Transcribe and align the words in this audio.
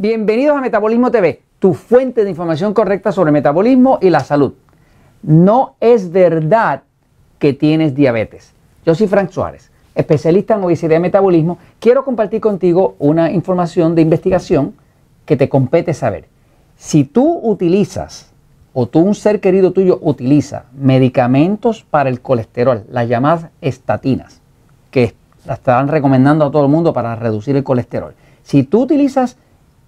Bienvenidos 0.00 0.56
a 0.56 0.60
Metabolismo 0.60 1.10
TV, 1.10 1.42
tu 1.58 1.74
fuente 1.74 2.22
de 2.22 2.30
información 2.30 2.72
correcta 2.72 3.10
sobre 3.10 3.32
metabolismo 3.32 3.98
y 4.00 4.10
la 4.10 4.20
salud. 4.20 4.52
No 5.24 5.74
es 5.80 6.12
verdad 6.12 6.84
que 7.40 7.52
tienes 7.52 7.96
diabetes. 7.96 8.52
Yo 8.86 8.94
soy 8.94 9.08
Frank 9.08 9.30
Suárez, 9.30 9.72
especialista 9.96 10.54
en 10.54 10.62
obesidad 10.62 10.98
y 10.98 11.00
metabolismo. 11.00 11.58
Quiero 11.80 12.04
compartir 12.04 12.40
contigo 12.40 12.94
una 13.00 13.32
información 13.32 13.96
de 13.96 14.02
investigación 14.02 14.74
que 15.26 15.36
te 15.36 15.48
compete 15.48 15.92
saber. 15.94 16.28
Si 16.76 17.02
tú 17.02 17.40
utilizas 17.42 18.30
o 18.74 18.86
tú 18.86 19.00
un 19.00 19.16
ser 19.16 19.40
querido 19.40 19.72
tuyo 19.72 19.98
utiliza 20.00 20.66
medicamentos 20.78 21.82
para 21.82 22.08
el 22.08 22.20
colesterol, 22.20 22.84
las 22.88 23.08
llamadas 23.08 23.50
estatinas, 23.60 24.42
que 24.92 25.16
las 25.44 25.58
están 25.58 25.88
recomendando 25.88 26.44
a 26.44 26.52
todo 26.52 26.62
el 26.62 26.70
mundo 26.70 26.92
para 26.92 27.16
reducir 27.16 27.56
el 27.56 27.64
colesterol. 27.64 28.14
Si 28.44 28.62
tú 28.62 28.82
utilizas 28.82 29.36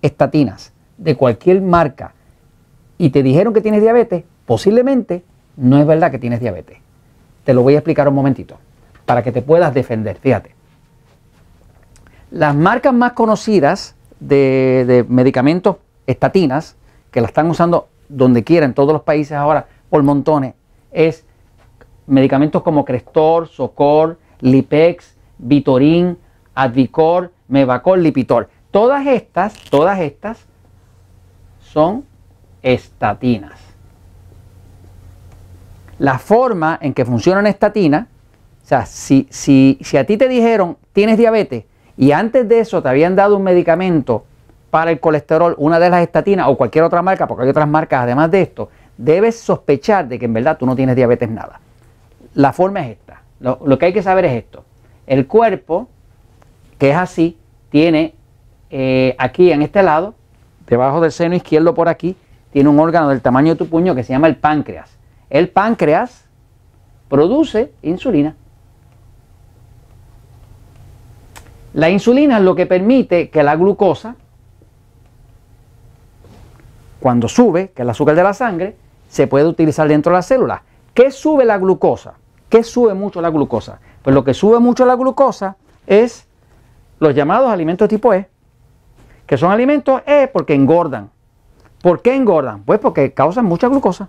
estatinas 0.03 0.73
de 0.99 1.17
cualquier 1.17 1.61
marca 1.61 2.15
y 2.99 3.11
te 3.11 3.23
dijeron 3.23 3.55
que 3.55 3.61
tienes 3.61 3.81
diabetes, 3.81 4.25
posiblemente 4.47 5.25
no 5.57 5.79
es 5.79 5.87
verdad 5.87 6.11
que 6.11 6.19
tienes 6.19 6.41
diabetes. 6.41 6.79
Te 7.45 7.55
lo 7.55 7.63
voy 7.63 7.75
a 7.75 7.79
explicar 7.79 8.09
un 8.09 8.15
momentito 8.15 8.59
para 9.07 9.23
que 9.23 9.33
te 9.33 9.43
puedas 9.43 9.73
defender. 9.75 10.19
Fíjate. 10.19 10.55
Las 12.31 12.55
marcas 12.55 12.93
más 12.95 13.13
conocidas 13.15 13.97
de, 14.21 15.05
medicamentos 15.09 15.77
estatinas, 16.07 16.77
que 17.11 17.21
la 17.21 17.27
están 17.27 17.49
usando 17.51 17.89
donde 18.09 18.45
quiera, 18.45 18.67
en 18.67 18.75
todos 18.75 18.93
los 18.93 19.03
países 19.03 19.33
ahora, 19.33 19.67
por 19.89 20.03
montones, 20.03 20.55
es 20.93 21.25
medicamentos 22.07 22.63
como 22.63 22.85
Crestor, 22.85 23.49
Socor, 23.49 24.19
Lipex, 24.41 25.17
Vitorin, 25.39 26.19
Advicor, 26.55 27.33
Mevacor, 27.49 27.99
Lipitor. 27.99 28.49
Todas 28.71 29.07
estas, 29.07 29.55
todas 29.69 29.99
estas 29.99 30.47
son 31.61 32.05
estatinas. 32.63 33.59
La 35.99 36.19
forma 36.19 36.79
en 36.81 36.95
que 36.95 37.05
funcionan 37.05 37.47
estatinas, 37.47 38.07
o 38.63 38.67
sea, 38.67 38.87
si, 38.87 39.27
si, 39.31 39.79
si 39.81 39.97
a 39.97 40.07
ti 40.07 40.17
te 40.17 40.29
dijeron 40.29 40.77
tienes 40.93 41.19
diabetes 41.19 41.65
y 41.97 42.13
antes 42.13 42.49
de 42.49 42.61
eso 42.61 42.83
te 42.83 42.89
habían 42.89 43.17
dado 43.17 43.37
un 43.37 43.43
medicamento 43.43 44.25
para 44.71 44.93
el 44.93 45.01
colesterol, 45.01 45.55
una 45.59 45.81
de 45.81 45.91
las 45.91 46.03
estatinas 46.03 46.47
o 46.49 46.57
cualquier 46.57 46.85
otra 46.85 47.03
marca, 47.03 47.27
porque 47.27 47.43
hay 47.43 47.51
otras 47.51 47.69
marcas 47.69 48.05
además 48.05 48.31
de 48.31 48.43
esto, 48.43 48.71
debes 48.97 49.39
sospechar 49.39 50.07
de 50.07 50.19
que 50.19 50.27
en 50.27 50.33
verdad 50.33 50.57
tú 50.57 50.65
no 50.65 50.77
tienes 50.77 50.95
diabetes 50.95 51.29
nada. 51.29 51.61
La 52.35 52.53
forma 52.53 52.81
es 52.83 52.93
esta. 52.93 53.23
Lo, 53.41 53.59
lo 53.65 53.79
que 53.79 53.87
hay 53.87 53.93
que 53.93 54.03
saber 54.03 54.25
es 54.27 54.33
esto. 54.35 54.65
El 55.07 55.27
cuerpo, 55.27 55.89
que 56.79 56.91
es 56.91 56.97
así, 56.97 57.37
tiene 57.71 58.15
eh, 58.71 59.17
aquí 59.19 59.53
en 59.53 59.63
este 59.63 59.83
lado, 59.83 60.15
debajo 60.67 61.01
del 61.01 61.13
seno 61.13 61.35
izquierdo 61.35 61.75
por 61.75 61.89
aquí, 61.89 62.17
tiene 62.53 62.69
un 62.69 62.79
órgano 62.79 63.09
del 63.09 63.21
tamaño 63.21 63.53
de 63.53 63.59
tu 63.59 63.69
puño 63.69 63.95
que 63.95 64.05
se 64.05 64.13
llama 64.13 64.29
el 64.29 64.37
páncreas. 64.37 64.97
El 65.29 65.49
páncreas 65.49 66.25
produce 67.09 67.73
insulina. 67.83 68.37
La 71.73 71.91
insulina 71.91 72.39
es 72.39 72.43
lo 72.43 72.55
que 72.55 72.67
permite 72.67 73.31
que 73.31 73.43
la 73.43 73.55
glucosa, 73.55 74.17
cuando 76.99 77.29
sube, 77.29 77.69
que 77.69 77.83
es 77.83 77.85
el 77.85 77.91
azúcar 77.91 78.17
de 78.17 78.23
la 78.23 78.35
sangre, 78.35 78.77
se 79.09 79.27
puede 79.27 79.47
utilizar 79.47 79.87
dentro 79.89 80.11
de 80.13 80.19
las 80.19 80.27
células. 80.27 80.63
¿Qué 80.95 81.11
sube 81.11 81.45
la 81.45 81.59
glucosa? 81.59 82.15
¿Qué 82.49 82.65
sube 82.65 82.95
mucho 82.95 83.21
la 83.21 83.31
glucosa? 83.31 83.79
Pues 84.03 84.15
lo 84.15 84.25
que 84.25 84.35
sube 84.35 84.59
mucho 84.59 84.85
la 84.85 84.97
glucosa 84.97 85.57
es 85.87 86.27
los 86.99 87.15
llamados 87.15 87.51
alimentos 87.51 87.89
tipo 87.89 88.13
E 88.13 88.29
que 89.31 89.39
son 89.39 89.53
alimentos 89.53 90.03
E 90.07 90.27
porque 90.27 90.55
engordan. 90.55 91.09
¿Por 91.83 92.03
qué 92.03 92.17
engordan? 92.17 92.65
Pues 92.65 92.81
porque 92.81 93.13
causan 93.13 93.45
mucha 93.45 93.69
glucosa. 93.69 94.09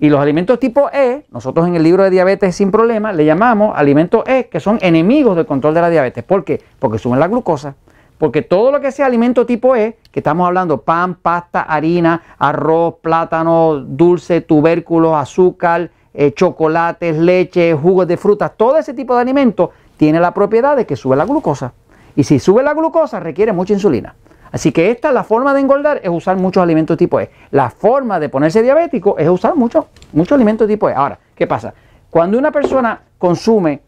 Y 0.00 0.08
los 0.08 0.18
alimentos 0.18 0.58
tipo 0.58 0.88
E, 0.90 1.26
nosotros 1.30 1.68
en 1.68 1.76
el 1.76 1.82
libro 1.82 2.04
de 2.04 2.08
diabetes 2.08 2.56
sin 2.56 2.70
problema 2.70 3.12
le 3.12 3.26
llamamos 3.26 3.76
alimentos 3.76 4.26
E, 4.26 4.48
que 4.48 4.60
son 4.60 4.78
enemigos 4.80 5.36
del 5.36 5.44
control 5.44 5.74
de 5.74 5.82
la 5.82 5.90
diabetes. 5.90 6.24
¿Por 6.24 6.42
qué? 6.42 6.58
Porque 6.78 6.98
suben 6.98 7.20
la 7.20 7.28
glucosa. 7.28 7.74
Porque 8.16 8.40
todo 8.40 8.72
lo 8.72 8.80
que 8.80 8.92
sea 8.92 9.04
alimento 9.04 9.44
tipo 9.44 9.76
E, 9.76 9.98
que 10.10 10.20
estamos 10.20 10.46
hablando 10.46 10.80
pan, 10.80 11.14
pasta, 11.14 11.60
harina, 11.60 12.22
arroz, 12.38 12.94
plátano, 13.02 13.76
dulce, 13.76 14.40
tubérculos, 14.40 15.16
azúcar, 15.16 15.90
eh, 16.14 16.32
chocolates, 16.32 17.14
leche, 17.18 17.74
jugos 17.74 18.08
de 18.08 18.16
frutas, 18.16 18.52
todo 18.56 18.78
ese 18.78 18.94
tipo 18.94 19.14
de 19.14 19.20
alimentos 19.20 19.68
tiene 19.98 20.18
la 20.18 20.32
propiedad 20.32 20.78
de 20.78 20.86
que 20.86 20.96
sube 20.96 21.14
la 21.14 21.26
glucosa. 21.26 21.74
Y 22.18 22.24
si 22.24 22.40
sube 22.40 22.64
la 22.64 22.74
glucosa, 22.74 23.20
requiere 23.20 23.52
mucha 23.52 23.74
insulina. 23.74 24.16
Así 24.50 24.72
que 24.72 24.90
esta, 24.90 25.12
la 25.12 25.22
forma 25.22 25.54
de 25.54 25.60
engordar 25.60 26.00
es 26.02 26.10
usar 26.10 26.36
muchos 26.36 26.60
alimentos 26.60 26.96
tipo 26.96 27.20
E. 27.20 27.30
La 27.52 27.70
forma 27.70 28.18
de 28.18 28.28
ponerse 28.28 28.60
diabético 28.60 29.16
es 29.18 29.28
usar 29.28 29.54
muchos 29.54 29.84
mucho 30.12 30.34
alimentos 30.34 30.66
tipo 30.66 30.90
E. 30.90 30.94
Ahora, 30.94 31.20
¿qué 31.36 31.46
pasa? 31.46 31.74
Cuando 32.10 32.36
una 32.36 32.50
persona 32.50 33.02
consume 33.18 33.82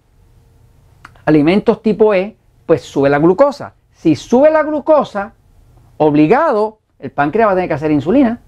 alimentos 1.24 1.82
tipo 1.82 2.14
E, 2.14 2.36
pues 2.66 2.82
sube 2.82 3.10
la 3.10 3.18
glucosa. 3.18 3.74
Si 3.94 4.14
sube 4.14 4.48
la 4.48 4.62
glucosa, 4.62 5.32
obligado, 5.96 6.78
el 7.00 7.10
páncreas 7.10 7.48
va 7.48 7.52
a 7.52 7.54
tener 7.56 7.68
que 7.68 7.74
hacer 7.74 7.90
insulina. 7.90 8.38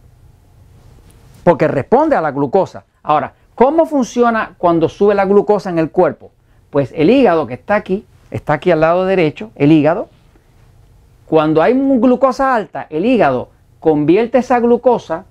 Porque 1.42 1.66
responde 1.66 2.14
a 2.14 2.20
la 2.20 2.30
glucosa. 2.30 2.84
Ahora, 3.02 3.34
¿cómo 3.56 3.84
funciona 3.86 4.54
cuando 4.58 4.88
sube 4.88 5.16
la 5.16 5.24
glucosa 5.24 5.70
en 5.70 5.80
el 5.80 5.90
cuerpo? 5.90 6.30
Pues 6.70 6.92
el 6.94 7.10
hígado 7.10 7.48
que 7.48 7.54
está 7.54 7.74
aquí 7.74 8.06
está 8.32 8.54
aquí 8.54 8.70
al 8.70 8.80
lado 8.80 9.04
derecho, 9.04 9.50
el 9.54 9.70
hígado. 9.70 10.08
Cuando 11.26 11.62
hay 11.62 11.74
glucosa 11.74 12.54
alta, 12.54 12.86
el 12.90 13.06
hígado 13.06 13.50
convierte 13.78 14.38
esa 14.38 14.58
glucosa 14.58 15.26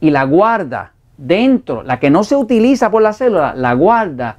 y 0.00 0.10
la 0.10 0.24
guarda 0.24 0.92
dentro, 1.16 1.82
la 1.82 1.98
que 1.98 2.10
no 2.10 2.22
se 2.24 2.36
utiliza 2.36 2.90
por 2.90 3.02
la 3.02 3.12
célula, 3.12 3.54
la 3.54 3.74
guarda 3.74 4.36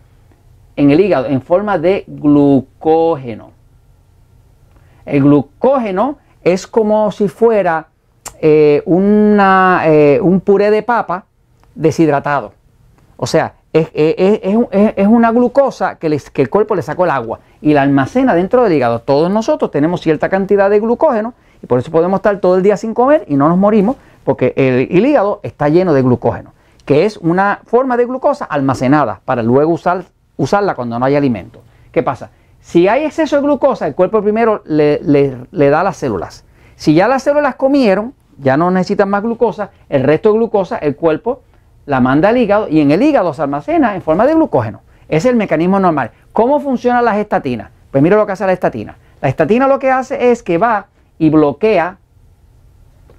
en 0.76 0.92
el 0.92 1.00
hígado 1.00 1.26
en 1.26 1.42
forma 1.42 1.78
de 1.78 2.06
glucógeno. 2.08 3.52
El 5.06 5.24
glucógeno 5.24 6.18
es 6.44 6.68
como 6.68 7.12
si 7.12 7.28
fuera 7.28 7.88
eh, 8.42 8.82
una, 8.86 9.82
eh, 9.86 10.20
un 10.22 10.40
puré 10.40 10.72
de 10.72 10.84
papa 10.84 11.26
deshidratado. 11.76 12.54
O 13.18 13.28
sea, 13.28 13.56
es, 13.74 15.08
una 15.08 15.32
glucosa 15.32 15.96
que, 15.96 16.08
el 16.08 16.50
cuerpo 16.50 16.76
le 16.76 16.82
sacó 16.82 17.06
el 17.06 17.12
agua 17.12 17.40
y 17.62 17.74
la 17.74 17.84
almacena 17.84 18.34
dentro 18.36 18.64
del 18.64 18.74
hígado. 18.74 19.00
Todos 19.00 19.32
nosotros 19.32 19.72
tenemos 19.72 20.02
cierta 20.02 20.30
cantidad 20.30 20.70
de 20.70 20.80
glucógeno 20.80 21.34
y 21.62 21.68
por 21.68 21.80
eso 21.80 21.92
podemos 21.92 22.20
estar 22.20 22.40
todo 22.40 22.56
el 22.56 22.64
día 22.64 22.78
sin 22.78 22.94
comer 22.94 23.26
y 23.28 23.36
no 23.36 23.48
nos 23.48 23.58
morimos 23.58 23.98
porque 24.24 24.54
el, 24.56 25.06
hígado 25.06 25.40
está 25.44 25.70
lleno 25.70 25.94
de 25.94 26.02
glucógeno, 26.02 26.54
que 26.86 27.06
es 27.06 27.18
una 27.18 27.62
forma 27.66 27.98
de 27.98 28.06
glucosa 28.06 28.46
almacenada 28.46 29.22
para 29.26 29.44
luego 29.44 29.74
usar, 29.74 30.04
usarla 30.38 30.76
cuando 30.76 30.98
no 30.98 31.06
hay 31.06 31.16
alimento. 31.16 31.62
¿Qué 31.92 32.04
pasa? 32.04 32.32
Si 32.62 32.88
hay 32.88 33.06
exceso 33.06 33.38
de 33.38 33.42
glucosa, 33.44 33.88
el 33.88 33.96
cuerpo 33.96 34.22
primero 34.22 34.62
le, 34.66 35.00
le 35.02 35.70
da 35.70 35.82
a 35.82 35.84
las 35.84 35.98
células. 35.98 36.44
Si 36.76 36.94
ya 36.94 37.08
las 37.08 37.24
células 37.24 37.56
comieron, 37.56 38.14
ya 38.38 38.58
no 38.58 38.72
necesitan 38.72 39.10
más 39.10 39.22
glucosa, 39.22 39.72
el 39.90 40.04
resto 40.04 40.32
de 40.32 40.38
glucosa 40.38 40.78
el 40.78 40.96
cuerpo 40.96 41.42
la 41.90 42.00
manda 42.00 42.30
al 42.30 42.38
hígado 42.38 42.68
y 42.70 42.82
en 42.82 42.92
el 42.92 43.02
hígado 43.02 43.34
se 43.34 43.42
almacena 43.42 43.96
en 43.96 44.04
forma 44.04 44.28
de 44.28 44.36
glucógeno. 44.36 44.82
Es 45.08 45.26
el 45.26 45.36
mecanismo 45.36 45.80
normal. 45.80 46.12
¿Cómo 46.34 46.60
funcionan 46.60 47.04
las 47.04 47.18
estatinas? 47.18 47.72
Pues 47.90 48.04
mira 48.04 48.16
lo 48.16 48.28
que 48.28 48.34
hace 48.34 48.46
la 48.46 48.54
estatina. 48.54 48.96
La 49.24 49.28
estatina 49.28 49.68
lo 49.68 49.80
que 49.80 49.90
hace 49.90 50.30
es 50.30 50.44
que 50.44 50.60
va 50.60 50.86
y 51.18 51.32
bloquea 51.32 51.98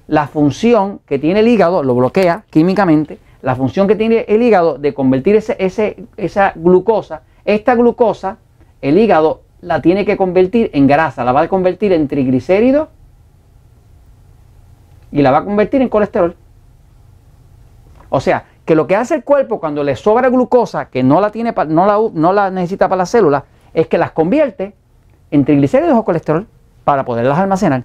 la 0.07 0.29
función 0.29 1.01
que 1.05 1.19
tiene 1.19 1.41
el 1.41 1.49
hígado, 1.49 1.83
lo 1.83 1.97
bloquea 1.97 2.45
químicamente, 2.49 3.19
la 3.43 3.57
función 3.57 3.89
que 3.89 3.97
tiene 3.97 4.25
el 4.29 4.41
hígado 4.41 4.79
de 4.79 4.95
convertir 4.95 5.35
esa 5.35 6.53
glucosa. 6.55 7.23
Esta 7.45 7.75
glucosa, 7.75 8.37
el 8.83 8.99
hígado 8.99 9.41
la 9.63 9.83
tiene 9.83 10.05
que 10.05 10.17
convertir 10.17 10.71
en 10.75 10.87
grasa, 10.87 11.25
la 11.25 11.33
va 11.33 11.41
a 11.41 11.49
convertir 11.49 11.93
en 11.93 12.07
triglicéridos 12.07 12.89
y 15.11 15.23
la 15.23 15.33
va 15.33 15.39
a 15.39 15.45
convertir 15.45 15.83
en 15.83 15.89
colesterol. 15.89 16.37
O 18.11 18.21
sea, 18.21 18.45
que 18.71 18.77
lo 18.77 18.87
que 18.87 18.95
hace 18.95 19.17
el 19.17 19.25
cuerpo 19.25 19.59
cuando 19.59 19.83
le 19.83 19.97
sobra 19.97 20.29
glucosa, 20.29 20.91
que 20.91 21.03
no 21.03 21.21
la, 21.21 21.33
tiene, 21.33 21.53
no 21.67 21.87
la, 21.87 21.99
no 22.15 22.33
la 22.33 22.53
necesita 22.53 22.89
para 22.89 22.99
las 22.99 23.11
células, 23.11 23.43
es 23.75 23.89
que 23.89 23.99
las 23.99 24.13
convierte 24.13 24.77
en 25.33 25.45
triglicéridos 25.45 25.99
o 25.99 26.05
colesterol 26.05 26.47
para 26.85 27.05
poderlas 27.05 27.37
almacenar. 27.37 27.83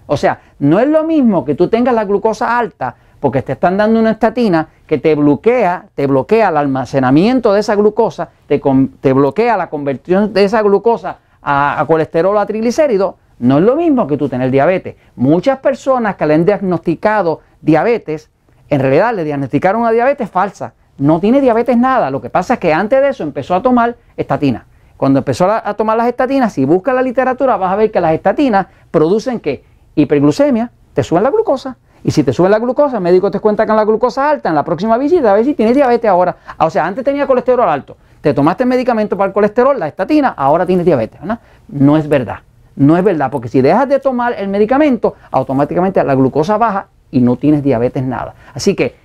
O 0.07 0.17
sea, 0.17 0.41
no 0.59 0.81
es 0.81 0.89
lo 0.89 1.05
mismo 1.05 1.45
que 1.45 1.55
tú 1.55 1.69
tengas 1.69 1.95
la 1.95 2.07
glucosa 2.07 2.59
alta 2.59 2.97
porque 3.21 3.43
te 3.43 3.53
están 3.53 3.77
dando 3.77 4.01
una 4.01 4.13
estatina 4.13 4.69
que 4.87 4.97
te 4.97 5.15
bloquea, 5.15 5.89
te 5.95 6.07
bloquea 6.07 6.49
el 6.49 6.57
almacenamiento 6.57 7.53
de 7.53 7.61
esa 7.61 7.75
glucosa, 7.75 8.31
te, 8.47 9.13
bloquea 9.13 9.59
la 9.59 9.69
conversión 9.69 10.33
de 10.33 10.45
esa 10.45 10.63
glucosa 10.63 11.19
a, 11.43 11.79
a 11.79 11.85
colesterol 11.85 12.39
a 12.39 12.47
triglicéridos. 12.47 13.17
No 13.41 13.59
es 13.59 13.65
lo 13.65 13.77
mismo 13.77 14.07
que 14.07 14.17
tú 14.17 14.27
tener 14.27 14.51
diabetes. 14.51 14.97
Muchas 15.17 15.59
personas 15.59 16.17
que 16.17 16.25
le 16.25 16.33
han 16.33 16.47
diagnosticado 16.47 17.43
diabetes, 17.61 18.31
en 18.69 18.81
realidad 18.81 19.15
le 19.15 19.25
diagnosticaron 19.25 19.83
una 19.83 19.91
diabetes 19.91 20.31
falsa. 20.31 20.75
No 20.99 21.21
tiene 21.21 21.41
diabetes 21.41 21.77
nada. 21.77 22.11
Lo 22.11 22.21
que 22.21 22.31
pasa 22.31 22.55
es 22.55 22.61
que 22.61 22.73
antes 22.73 23.01
de 23.01 23.09
eso 23.09 23.23
empezó 23.23 23.55
a 23.55 23.63
tomar 23.63 23.97
estatina. 24.17 24.67
Cuando 24.97 25.19
empezó 25.19 25.51
a, 25.51 25.75
tomar 25.75 25.97
las 25.97 26.07
estatinas, 26.07 26.55
si 26.55 26.65
buscas 26.65 26.95
la 26.95 27.03
literatura, 27.03 27.57
vas 27.59 27.73
a 27.73 27.77
ver 27.77 27.91
que 27.91 28.01
las 28.01 28.15
estatinas 28.15 28.67
producen 28.91 29.41
que 29.41 29.63
hiperglucemia, 29.95 30.71
te 30.95 31.03
suben 31.03 31.23
la 31.23 31.31
glucosa. 31.31 31.77
Y 32.03 32.13
si 32.13 32.23
te 32.23 32.33
sube 32.33 32.49
la 32.49 32.59
glucosa, 32.59 32.97
el 32.97 33.03
médico 33.03 33.31
te 33.31 33.41
cuenta 33.41 33.67
con 33.67 33.77
la 33.77 33.85
glucosa 33.85 34.31
alta 34.31 34.49
en 34.49 34.55
la 34.55 34.65
próxima 34.65 34.97
visita, 34.97 35.33
a 35.33 35.35
ver 35.35 35.45
si 35.45 35.55
tienes 35.55 35.75
diabetes 35.75 36.09
ahora. 36.09 36.37
Ah, 36.57 36.65
o 36.65 36.71
sea, 36.71 36.87
antes 36.87 37.05
tenía 37.05 37.27
colesterol 37.27 37.69
alto, 37.69 37.97
te 38.21 38.33
tomaste 38.33 38.63
el 38.63 38.69
medicamento 38.69 39.17
para 39.17 39.29
el 39.29 39.35
colesterol, 39.35 39.79
la 39.79 39.89
estatina, 39.89 40.33
ahora 40.37 40.65
tienes 40.65 40.87
diabetes. 40.87 41.21
No 41.69 41.97
es 41.97 42.09
verdad. 42.09 42.39
No 42.77 42.97
es 42.97 43.03
verdad, 43.03 43.31
porque 43.31 43.49
si 43.49 43.61
dejas 43.63 43.89
de 43.89 43.99
tomar 43.99 44.35
el 44.35 44.49
medicamento, 44.49 45.15
automáticamente 45.31 46.03
la 46.05 46.15
glucosa 46.15 46.59
baja 46.59 46.87
y 47.11 47.21
no 47.21 47.37
tienes 47.37 47.63
diabetes 47.63 48.03
nada. 48.03 48.35
Así 48.55 48.75
que, 48.75 48.97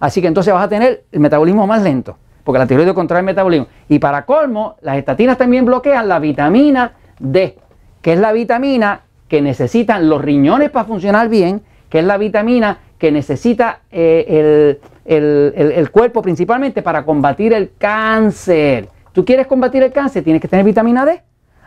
Así 0.00 0.20
que 0.20 0.28
entonces 0.28 0.52
vas 0.52 0.64
a 0.64 0.68
tener 0.68 1.04
el 1.12 1.20
metabolismo 1.20 1.66
más 1.66 1.82
lento, 1.82 2.18
porque 2.44 2.58
la 2.58 2.66
tiroide 2.66 2.94
controla 2.94 3.20
el 3.20 3.26
metabolismo. 3.26 3.66
Y 3.88 3.98
para 3.98 4.24
colmo, 4.24 4.76
las 4.82 4.98
estatinas 4.98 5.38
también 5.38 5.64
bloquean 5.64 6.06
la 6.08 6.18
vitamina 6.18 6.92
D, 7.18 7.58
que 8.02 8.12
es 8.12 8.18
la 8.18 8.32
vitamina 8.32 9.00
que 9.28 9.40
necesitan 9.42 10.08
los 10.08 10.22
riñones 10.22 10.70
para 10.70 10.84
funcionar 10.84 11.28
bien, 11.28 11.62
que 11.88 12.00
es 12.00 12.04
la 12.04 12.18
vitamina 12.18 12.78
que 12.98 13.10
necesita 13.10 13.80
eh, 13.90 14.78
el, 15.04 15.90
cuerpo 15.90 16.22
principalmente 16.22 16.82
para 16.82 17.04
combatir 17.04 17.52
el 17.52 17.72
cáncer. 17.78 18.88
Tú 19.12 19.24
quieres 19.24 19.46
combatir 19.46 19.82
el 19.82 19.92
cáncer, 19.92 20.22
tienes 20.22 20.42
que 20.42 20.48
tener 20.48 20.64
vitamina 20.64 21.04
D. 21.04 21.22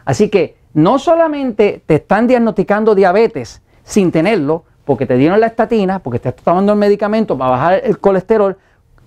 Así 0.05 0.29
que 0.29 0.57
no 0.73 0.99
solamente 0.99 1.81
te 1.85 1.95
están 1.95 2.27
diagnosticando 2.27 2.93
diabetes 2.93 3.61
sin 3.83 4.11
tenerlo, 4.11 4.63
porque 4.85 5.05
te 5.05 5.17
dieron 5.17 5.39
la 5.39 5.47
estatina, 5.47 5.99
porque 5.99 6.17
estás 6.17 6.35
tomando 6.35 6.71
el 6.71 6.79
medicamento 6.79 7.37
para 7.37 7.51
bajar 7.51 7.81
el 7.83 7.99
colesterol, 7.99 8.57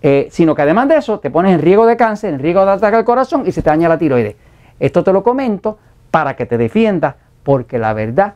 eh, 0.02 0.28
sino 0.30 0.54
que 0.54 0.62
además 0.62 0.88
de 0.88 0.96
eso 0.96 1.20
te 1.20 1.30
pones 1.30 1.52
en 1.52 1.60
riesgo 1.60 1.86
de 1.86 1.96
cáncer, 1.96 2.34
en 2.34 2.40
riesgo 2.40 2.64
de 2.64 2.72
ataque 2.72 2.96
al 2.96 3.04
corazón 3.04 3.44
y 3.46 3.52
se 3.52 3.62
te 3.62 3.70
daña 3.70 3.88
la 3.88 3.98
tiroides. 3.98 4.36
Esto 4.78 5.04
te 5.04 5.12
lo 5.12 5.22
comento 5.22 5.78
para 6.10 6.34
que 6.34 6.46
te 6.46 6.56
defiendas, 6.56 7.14
porque 7.42 7.78
la 7.78 7.92
verdad 7.92 8.34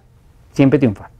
siempre 0.52 0.78
triunfa. 0.78 1.13